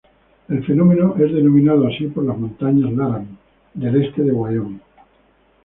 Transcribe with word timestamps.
El 0.49 0.65
fenómeno 0.65 1.13
es 1.23 1.31
denominado 1.31 1.85
así 1.85 2.07
por 2.07 2.23
las 2.25 2.35
Montañas 2.35 2.91
Laramie 2.91 3.37
del 3.75 4.03
este 4.03 4.23
de 4.23 4.31
Wyoming. 4.31 4.79